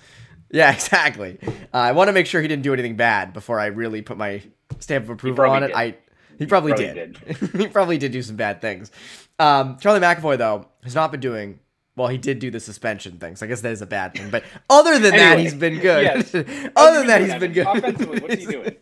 [0.52, 1.38] Yeah, exactly.
[1.46, 4.18] Uh, I want to make sure he didn't do anything bad before I really put
[4.18, 4.42] my
[4.80, 5.68] stamp of approval on it.
[5.68, 5.76] Did.
[5.76, 5.96] I
[6.38, 7.20] he probably, probably did.
[7.26, 7.38] did.
[7.62, 8.92] he probably did do some bad things.
[9.40, 11.60] Um, Charlie McAvoy though has not been doing
[11.96, 12.08] well.
[12.08, 13.42] He did do the suspension things.
[13.42, 14.30] I guess that is a bad thing.
[14.30, 16.04] But other than anyway, that, he's been good.
[16.04, 16.36] Yes.
[16.76, 17.68] other than that, he's been good.
[17.68, 18.76] Offensively, what's he doing?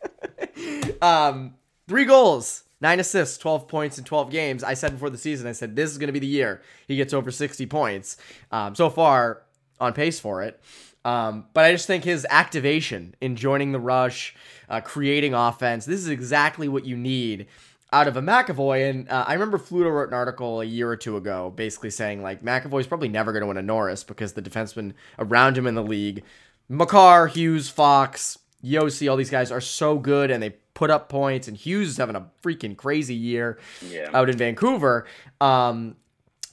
[1.01, 1.55] um,
[1.87, 2.63] three goals.
[2.81, 4.63] Nine assists, 12 points in 12 games.
[4.63, 6.97] I said before the season, I said this is going to be the year he
[6.97, 8.17] gets over 60 points.
[8.51, 9.43] Um, so far,
[9.79, 10.61] on pace for it.
[11.05, 14.35] Um, but I just think his activation in joining the rush,
[14.67, 17.45] uh, creating offense, this is exactly what you need
[17.93, 18.89] out of a McAvoy.
[18.89, 22.23] And uh, I remember Fluto wrote an article a year or two ago basically saying,
[22.23, 25.75] like, McAvoy's probably never going to win a Norris because the defensemen around him in
[25.75, 26.23] the league,
[26.67, 31.47] Makar, Hughes, Fox, Josi, all these guys are so good and they put up points.
[31.47, 34.09] And Hughes is having a freaking crazy year yeah.
[34.11, 35.05] out in Vancouver.
[35.39, 35.97] Um,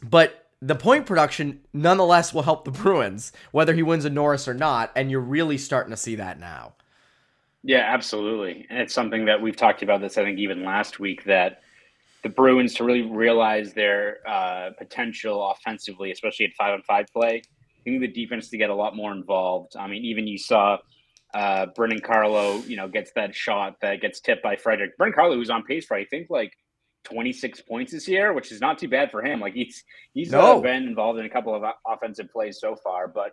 [0.03, 4.55] but the point production nonetheless will help the Bruins, whether he wins a Norris or
[4.55, 4.93] not.
[4.95, 6.75] And you're really starting to see that now.
[7.65, 8.67] Yeah, absolutely.
[8.71, 11.63] And it's something that we've talked about this, I think, even last week, that
[12.23, 17.43] the Bruins to really realize their uh, potential offensively, especially at five on five play,
[17.45, 19.75] I think the defense to get a lot more involved.
[19.77, 20.79] I mean, even you saw
[21.35, 24.97] uh, Brandon Carlo, you know, gets that shot that gets tipped by Frederic.
[24.97, 26.53] Brandon Carlo, who's on pace for, I think, like
[27.05, 29.41] 26 points this year, which is not too bad for him.
[29.41, 29.85] Like he's
[30.15, 30.59] he's uh, no.
[30.59, 33.33] uh, been involved in a couple of offensive plays so far, but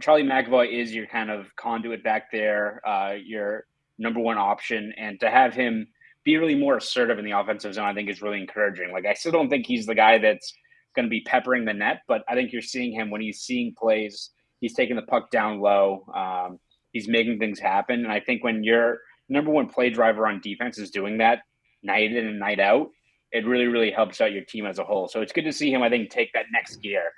[0.00, 3.64] Charlie McAvoy is your kind of conduit back there, uh, your
[3.98, 5.88] number one option, and to have him
[6.24, 8.92] be really more assertive in the offensive zone, I think is really encouraging.
[8.92, 10.52] Like I still don't think he's the guy that's
[10.94, 13.74] going to be peppering the net, but I think you're seeing him when he's seeing
[13.78, 14.30] plays.
[14.60, 16.04] He's taking the puck down low.
[16.14, 16.58] Um,
[16.92, 20.78] he's making things happen, and I think when your number one play driver on defense
[20.78, 21.40] is doing that
[21.82, 22.88] night in and night out,
[23.36, 25.08] it really, really helps out your team as a whole.
[25.08, 27.12] So it's good to see him, I think, take that next gear.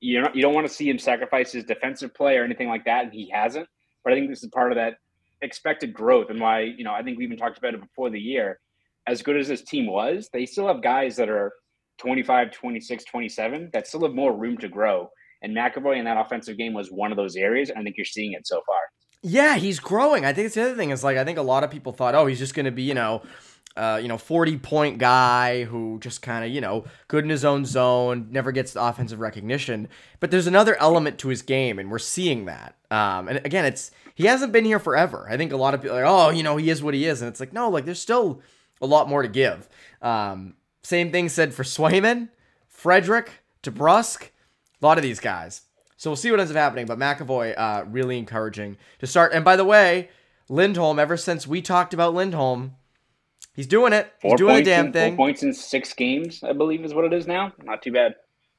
[0.00, 2.84] You know, you don't want to see him sacrifice his defensive play or anything like
[2.84, 3.68] that, and he hasn't.
[4.04, 4.96] But I think this is part of that
[5.40, 8.20] expected growth and why, you know, I think we even talked about it before the
[8.20, 8.58] year.
[9.06, 11.52] As good as this team was, they still have guys that are
[11.98, 15.08] 25, 26, 27 that still have more room to grow.
[15.42, 17.70] And McAvoy in that offensive game was one of those areas.
[17.70, 18.78] And I think you're seeing it so far.
[19.22, 20.24] Yeah, he's growing.
[20.24, 22.14] I think it's the other thing is like I think a lot of people thought,
[22.14, 23.22] oh, he's just going to be, you know,
[23.76, 27.44] uh, you know, 40 point guy who just kind of, you know, good in his
[27.44, 29.88] own zone, never gets the offensive recognition.
[30.20, 32.76] But there's another element to his game, and we're seeing that.
[32.90, 35.26] Um, and again, it's he hasn't been here forever.
[35.30, 37.06] I think a lot of people are like, oh, you know, he is what he
[37.06, 37.22] is.
[37.22, 38.42] And it's like, no, like there's still
[38.80, 39.68] a lot more to give.
[40.02, 42.28] Um, same thing said for Swayman,
[42.68, 43.30] Frederic,
[43.62, 45.62] DeBrusk, a lot of these guys.
[45.96, 46.86] So we'll see what ends up happening.
[46.86, 49.32] But McAvoy, uh, really encouraging to start.
[49.32, 50.10] And by the way,
[50.48, 52.74] Lindholm, ever since we talked about Lindholm,
[53.54, 54.12] He's doing it.
[54.20, 55.16] He's four doing the damn in, thing.
[55.16, 57.52] Four points in six games, I believe, is what it is now.
[57.62, 58.14] Not too bad.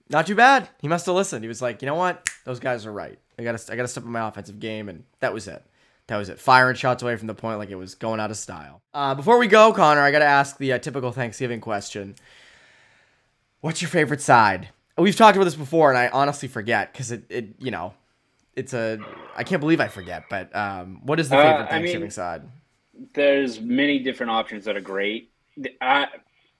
[0.09, 0.69] Not too bad.
[0.79, 1.43] He must have listened.
[1.43, 2.29] He was like, you know what?
[2.45, 3.17] Those guys are right.
[3.39, 5.63] I gotta, I gotta step up my offensive game, and that was it.
[6.07, 6.39] That was it.
[6.39, 8.81] Firing shots away from the point like it was going out of style.
[8.93, 12.15] Uh, before we go, Conor, I gotta ask the uh, typical Thanksgiving question.
[13.61, 14.69] What's your favorite side?
[14.97, 17.93] We've talked about this before, and I honestly forget because it, it, you know,
[18.55, 18.99] it's a.
[19.35, 20.25] I can't believe I forget.
[20.29, 22.43] But um, what is the favorite uh, Thanksgiving I mean, side?
[23.13, 25.31] There's many different options that are great.
[25.81, 26.07] I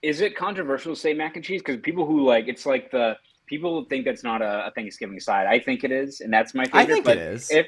[0.02, 1.62] is it controversial to say mac and cheese?
[1.62, 5.48] Because people who like it's like the people think that's not a, a Thanksgiving side.
[5.48, 6.82] I think it is, and that's my favorite.
[6.82, 7.52] I think but it is.
[7.52, 7.67] If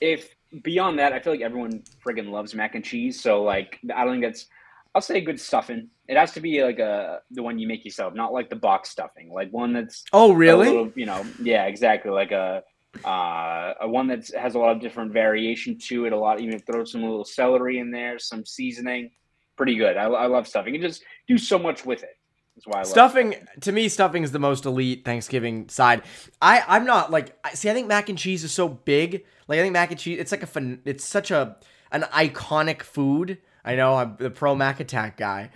[0.00, 3.20] if beyond that, I feel like everyone friggin' loves mac and cheese.
[3.20, 4.46] So like, I don't think that's.
[4.94, 5.88] I'll say good stuffing.
[6.06, 8.90] It has to be like a the one you make yourself, not like the box
[8.90, 9.32] stuffing.
[9.32, 10.66] Like one that's oh a really?
[10.68, 12.10] little, you know, yeah, exactly.
[12.10, 12.62] Like a
[13.04, 16.12] uh, a one that has a lot of different variation to it.
[16.12, 19.10] A lot, even throw some little celery in there, some seasoning.
[19.56, 19.96] Pretty good.
[19.96, 20.74] I, I love stuffing.
[20.74, 22.16] You can just do so much with it.
[22.54, 26.02] That's why I love Stuffing to me, stuffing is the most elite Thanksgiving side.
[26.40, 27.70] I I'm not like see.
[27.70, 29.24] I think mac and cheese is so big.
[29.48, 30.18] Like I think mac and cheese.
[30.18, 30.80] It's like a fun.
[30.84, 31.56] It's such a
[31.90, 33.38] an iconic food.
[33.64, 35.50] I know I'm the pro Mac Attack guy,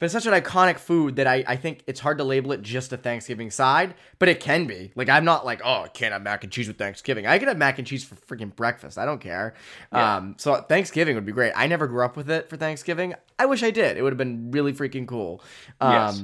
[0.00, 2.62] but it's such an iconic food that I I think it's hard to label it
[2.62, 3.94] just a Thanksgiving side.
[4.18, 4.90] But it can be.
[4.96, 7.26] Like I'm not like oh I can't have mac and cheese with Thanksgiving.
[7.26, 8.98] I can have mac and cheese for freaking breakfast.
[8.98, 9.54] I don't care.
[9.92, 10.16] Yeah.
[10.16, 10.34] Um.
[10.38, 11.52] So Thanksgiving would be great.
[11.54, 13.14] I never grew up with it for Thanksgiving.
[13.38, 13.98] I wish I did.
[13.98, 15.44] It would have been really freaking cool.
[15.80, 15.92] Um.
[15.92, 16.22] Yes.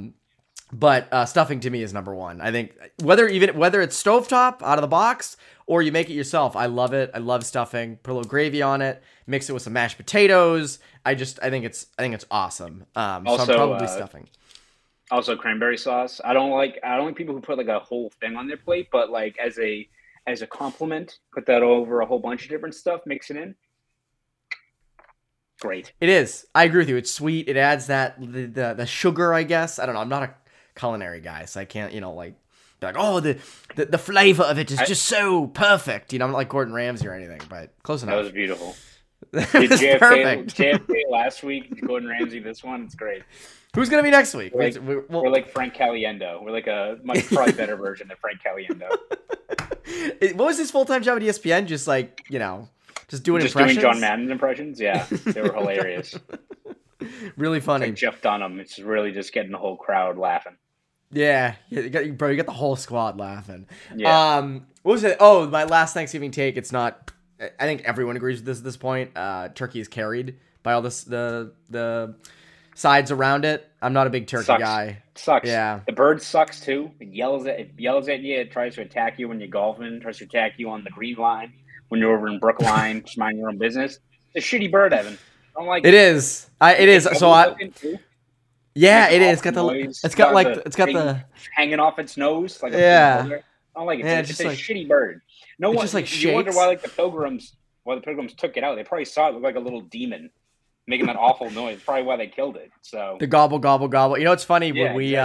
[0.73, 2.41] But uh, stuffing to me is number one.
[2.41, 6.13] I think whether even whether it's stovetop out of the box or you make it
[6.13, 7.11] yourself, I love it.
[7.13, 7.97] I love stuffing.
[7.97, 9.01] Put a little gravy on it.
[9.27, 10.79] Mix it with some mashed potatoes.
[11.05, 12.85] I just I think it's I think it's awesome.
[12.95, 14.29] Um, so Also, I'm probably uh, stuffing.
[15.11, 16.19] Also, cranberry sauce.
[16.23, 16.79] I don't like.
[16.83, 19.37] I don't like people who put like a whole thing on their plate, but like
[19.37, 19.87] as a
[20.25, 23.01] as a complement, put that over a whole bunch of different stuff.
[23.05, 23.55] Mix it in.
[25.59, 25.91] Great.
[25.99, 26.45] It is.
[26.53, 26.97] I agree with you.
[26.97, 27.47] It's sweet.
[27.49, 29.33] It adds that the, the the sugar.
[29.33, 30.01] I guess I don't know.
[30.01, 30.33] I'm not a
[30.75, 32.35] culinary guy, so I can't you know like
[32.79, 33.39] be like oh the
[33.75, 36.13] the, the flavor of it is I- just so perfect.
[36.13, 38.15] You know I'm not like Gordon Ramsay or anything, but close enough.
[38.15, 38.75] That was beautiful.
[39.33, 40.55] Did JFK, perfect.
[40.57, 42.83] JFK last week, Gordon Ramsay this one.
[42.83, 43.23] It's great.
[43.75, 44.53] Who's gonna be next week?
[44.55, 46.41] Like- We- we'll- We're like Frank Caliendo.
[46.43, 48.89] We're like a much probably better version of Frank Caliendo.
[50.35, 51.65] What was his full time job at ESPN?
[51.65, 52.67] Just like you know,
[53.07, 53.81] just doing Just impressions.
[53.81, 54.79] doing John Madden impressions.
[54.81, 56.17] Yeah, they were hilarious.
[57.37, 57.85] Really funny.
[57.87, 58.59] Like Jeff Dunham.
[58.59, 60.57] It's really just getting the whole crowd laughing.
[61.11, 63.67] yeah, yeah, you got, bro, you got the whole squad laughing.
[63.95, 64.37] Yeah.
[64.37, 65.15] Um, what was it?
[65.19, 66.57] Oh, my last Thanksgiving take.
[66.57, 67.11] It's not.
[67.39, 69.11] I think everyone agrees with this at this point.
[69.15, 72.15] Uh, turkey is carried by all this the the
[72.75, 73.67] sides around it.
[73.81, 74.63] I'm not a big turkey Sucks.
[74.63, 75.03] guy.
[75.15, 75.47] Sucks.
[75.47, 75.81] Yeah.
[75.85, 76.91] The bird sucks too.
[76.99, 78.39] It yells at it yells at you.
[78.39, 79.85] It tries to attack you when you're golfing.
[79.85, 81.53] It Tries to attack you on the green line
[81.89, 83.99] when you're over in Brookline, just minding your own business.
[84.33, 85.17] It's a shitty bird, Evan.
[85.55, 86.49] I don't like It is.
[86.61, 87.05] I it is.
[87.05, 87.55] It's So I
[88.75, 89.33] yeah, it is.
[89.33, 90.01] It's got the noise.
[90.03, 91.23] it's got like the it's got the
[91.55, 92.61] hanging off its nose.
[92.61, 93.27] Like a Yeah.
[93.75, 94.05] I don't like it.
[94.05, 95.21] Yeah, it's just a like- shitty bird.
[95.59, 95.81] No one.
[95.83, 98.75] just, like, you wonder why like the pilgrims why the pilgrims took it out.
[98.75, 100.29] They probably saw it look like a little demon
[100.87, 101.79] making that awful noise.
[101.83, 102.71] Probably why they killed it.
[102.81, 104.17] So the gobble gobble gobble.
[104.17, 105.17] You know, it's funny Yeah, when we exactly.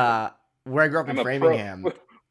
[0.68, 1.86] uh where I grew up in I'm pro- Framingham.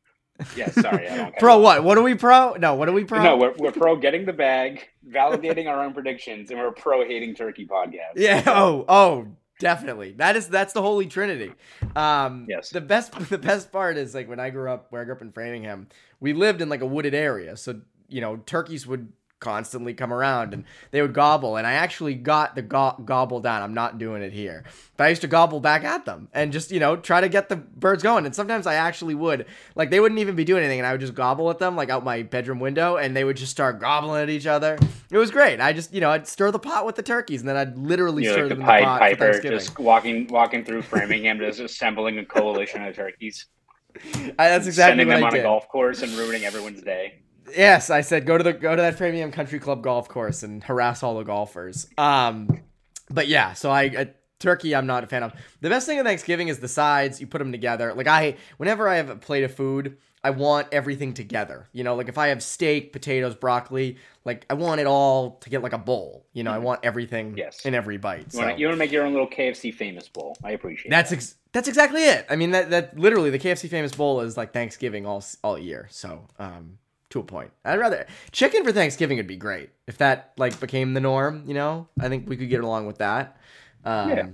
[0.56, 1.10] yeah, sorry.
[1.10, 1.84] I Pro what?
[1.84, 2.54] What are we pro?
[2.54, 3.22] No, what are we pro?
[3.22, 7.36] No, we're, we're pro getting the bag, validating our own predictions, and we're pro hating
[7.36, 8.14] turkey podcast.
[8.16, 8.44] Yeah.
[8.48, 8.86] Oh.
[8.88, 9.28] Oh.
[9.60, 10.14] Definitely.
[10.14, 11.54] That is that's the holy trinity.
[11.96, 12.72] Um, Yes.
[12.72, 15.22] The best the best part is like when I grew up where I grew up
[15.22, 15.88] in Framingham,
[16.20, 17.80] we lived in like a wooded area, so
[18.12, 21.58] you know turkeys would constantly come around and they would gobble.
[21.58, 23.64] And I actually got the go- gobble down.
[23.64, 24.64] I'm not doing it here,
[24.98, 27.50] but I used to gobble back at them and just you know try to get
[27.50, 28.26] the birds going.
[28.28, 31.02] And sometimes I actually would like they wouldn't even be doing anything, and I would
[31.02, 34.22] just gobble at them like out my bedroom window, and they would just start gobbling
[34.22, 34.78] at each other.
[35.10, 35.60] It was great.
[35.60, 38.24] I just you know I'd stir the pot with the turkeys, and then I'd literally
[38.24, 39.58] You're stir like the them in Pied the pot for Piper, Thanksgiving.
[39.58, 43.48] just walking walking through Framingham, just assembling a coalition of turkeys,
[44.38, 45.40] I, that's exactly sending what them I on did.
[45.40, 47.22] a golf course and ruining everyone's day.
[47.56, 50.64] Yes, I said go to the go to that premium Country Club golf course and
[50.64, 51.88] harass all the golfers.
[51.98, 52.62] Um,
[53.10, 55.34] but yeah, so I, I turkey I'm not a fan of.
[55.60, 57.20] The best thing of Thanksgiving is the sides.
[57.20, 57.94] You put them together.
[57.94, 61.68] Like I, whenever I have a plate of food, I want everything together.
[61.74, 65.50] You know, like if I have steak, potatoes, broccoli, like I want it all to
[65.50, 66.28] get like a bowl.
[66.34, 67.66] You know, I want everything Yes.
[67.66, 68.26] in every bite.
[68.26, 68.40] You So.
[68.40, 70.38] want to you want to make your own little KFC famous bowl.
[70.44, 71.16] I appreciate That's that.
[71.18, 72.26] ex- that's exactly it.
[72.30, 75.88] I mean that that literally the KFC famous bowl is like Thanksgiving all all year.
[75.92, 76.78] So um
[77.12, 77.52] to a point.
[77.64, 81.44] I'd rather chicken for Thanksgiving would be great if that like became the norm.
[81.48, 83.38] You know, I think we could get along with that.
[83.86, 84.28] Um, Yeah.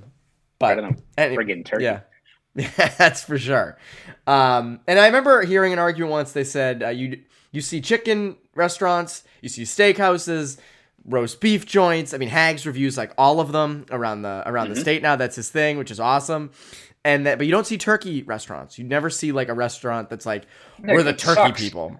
[0.59, 0.81] but better
[1.17, 1.83] than friggin' turkey.
[1.83, 1.99] yeah.
[2.97, 3.77] that's for sure.
[4.25, 6.31] Um, and I remember hearing an argument once.
[6.31, 10.57] They said uh, you you see chicken restaurants, you see steakhouses,
[11.05, 12.13] roast beef joints.
[12.13, 14.81] I mean, Haggs reviews like all of them around the around the Mhm.
[14.81, 15.15] state now.
[15.15, 16.49] That's his thing, which is awesome.
[17.05, 18.77] And that, but you don't see turkey restaurants.
[18.79, 20.43] You never see like a restaurant that's like
[20.83, 21.61] we're the turkey sucks.
[21.61, 21.95] people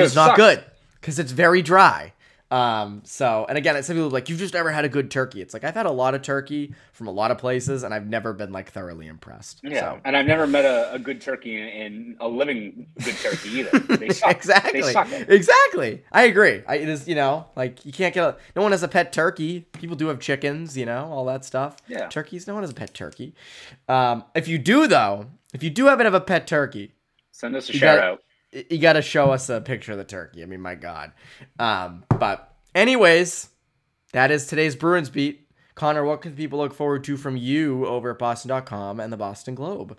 [0.00, 0.38] It it's not sucks.
[0.38, 0.64] good
[1.00, 2.12] because it's very dry.
[2.50, 5.40] Um, so, and again, some people are like, you've just never had a good turkey.
[5.40, 8.06] It's like, I've had a lot of turkey from a lot of places and I've
[8.06, 9.60] never been like thoroughly impressed.
[9.62, 10.00] Yeah, So.
[10.04, 13.78] and I've never met a, a good turkey in, in a living good turkey either.
[13.96, 14.30] They suck.
[14.32, 14.82] exactly.
[14.82, 15.08] They suck.
[15.10, 16.04] Exactly.
[16.12, 16.62] I agree.
[16.68, 19.14] I, it is, you know, like you can't get a, no one has a pet
[19.14, 19.60] turkey.
[19.72, 21.78] People do have chickens, you know, all that stuff.
[21.88, 22.08] Yeah.
[22.08, 23.34] Turkeys, no one has a pet turkey.
[23.88, 25.24] Um, if you do though,
[25.54, 26.92] if you do happen to have a pet turkey,
[27.30, 28.22] Send us a shout got- out.
[28.52, 30.42] You got to show us a picture of the turkey.
[30.42, 31.12] I mean, my God.
[31.58, 33.48] Um, but, anyways,
[34.12, 35.48] that is today's Bruins beat.
[35.74, 39.54] Conor, what can people look forward to from you over at Boston.com and the Boston
[39.54, 39.96] Globe?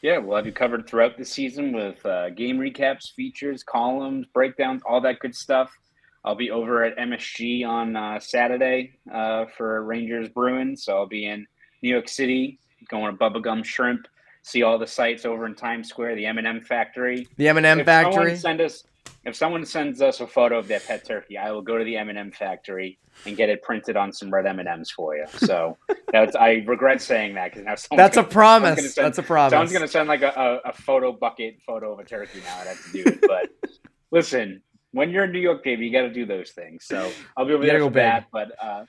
[0.00, 4.82] Yeah, we'll have you covered throughout the season with uh, game recaps, features, columns, breakdowns,
[4.84, 5.70] all that good stuff.
[6.24, 10.84] I'll be over at MSG on uh, Saturday uh, for Rangers Bruins.
[10.84, 11.46] So I'll be in
[11.82, 12.58] New York City,
[12.88, 14.06] going to Bubba Gump Shrimp,
[14.42, 17.26] see all the sights over in Times Square, the M&M Factory.
[17.36, 18.12] The M&M if Factory.
[18.12, 18.84] Someone send us,
[19.24, 21.96] if someone sends us a photo of their pet turkey, I will go to the
[21.96, 25.26] M&M Factory and get it printed on some red M&Ms for you.
[25.28, 25.76] So
[26.12, 28.68] that's I regret saying that because now That's a gonna- promise.
[28.68, 29.50] someone's gonna send- That's a promise.
[29.52, 32.58] Someone's gonna send like a, a, a Photobucket photo of a turkey now.
[32.60, 33.20] I'd have to do it.
[33.26, 33.50] But
[34.10, 34.62] listen,
[34.92, 36.84] when you're in New York, baby, you got to do those things.
[36.84, 38.02] So I'll be over there go for big.
[38.02, 38.26] that.
[38.32, 38.84] But uh,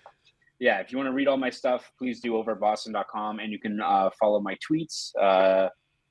[0.64, 3.51] yeah, if you want to read all my stuff, please do over at boston.com, and
[3.51, 5.68] you can uh, follow my tweets, uh,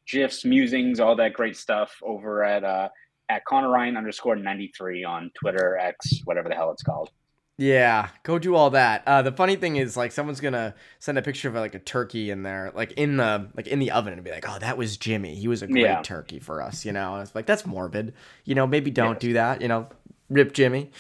[0.07, 2.91] gifs, musings, all that great stuff over at uh,
[3.31, 7.09] at Conor Ryan underscore ninety three on Twitter, X, whatever the hell it's called.
[7.57, 9.03] Yeah, go do all that.
[9.07, 12.31] Uh, the funny thing is, like, someone's gonna send a picture of like a turkey
[12.31, 14.99] in there, like in the like in the oven, and be like, "Oh, that was
[14.99, 15.35] Jimmy.
[15.35, 16.03] He was a great Yeah.
[16.03, 17.15] turkey for us," you know.
[17.15, 18.13] And it's like that's morbid.
[18.45, 19.63] You know, maybe don't do that.
[19.63, 19.87] You know,
[20.29, 20.91] rip Jimmy.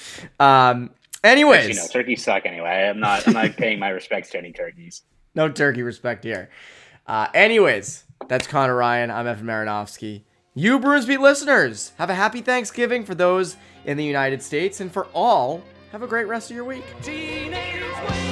[0.40, 0.90] Um.
[1.24, 2.88] Anyways, Actually, no, turkeys suck anyway.
[2.88, 3.26] I'm not.
[3.26, 5.02] I'm not paying my respects to any turkeys.
[5.34, 6.50] no turkey respect here.
[7.06, 7.28] Uh.
[7.34, 9.10] Anyways, that's Conor Ryan.
[9.10, 10.22] I'm Evan Marinofsky.
[10.54, 13.56] You Bruins Beat listeners, have a happy Thanksgiving for those
[13.86, 15.62] in the United States, and for all,
[15.92, 16.84] have a great rest of your week.
[17.02, 18.31] Teenage waste.